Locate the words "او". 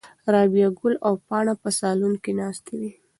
1.07-1.13